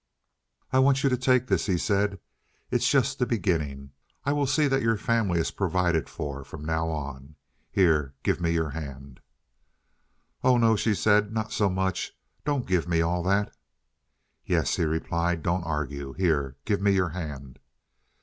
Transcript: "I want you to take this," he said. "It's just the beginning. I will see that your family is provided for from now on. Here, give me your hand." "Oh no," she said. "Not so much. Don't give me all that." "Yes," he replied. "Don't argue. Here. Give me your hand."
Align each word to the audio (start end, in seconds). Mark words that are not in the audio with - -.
"I 0.73 0.79
want 0.79 1.03
you 1.03 1.11
to 1.11 1.15
take 1.17 1.45
this," 1.45 1.67
he 1.67 1.77
said. 1.77 2.19
"It's 2.71 2.89
just 2.89 3.19
the 3.19 3.27
beginning. 3.27 3.91
I 4.25 4.33
will 4.33 4.47
see 4.47 4.67
that 4.67 4.81
your 4.81 4.97
family 4.97 5.39
is 5.39 5.51
provided 5.51 6.09
for 6.09 6.43
from 6.43 6.65
now 6.65 6.89
on. 6.89 7.35
Here, 7.71 8.15
give 8.23 8.41
me 8.41 8.49
your 8.51 8.71
hand." 8.71 9.19
"Oh 10.43 10.57
no," 10.57 10.75
she 10.75 10.95
said. 10.95 11.31
"Not 11.31 11.51
so 11.51 11.69
much. 11.69 12.17
Don't 12.43 12.65
give 12.65 12.87
me 12.87 13.01
all 13.01 13.21
that." 13.21 13.55
"Yes," 14.43 14.75
he 14.77 14.85
replied. 14.85 15.43
"Don't 15.43 15.65
argue. 15.65 16.13
Here. 16.13 16.55
Give 16.65 16.81
me 16.81 16.93
your 16.93 17.09
hand." 17.09 17.59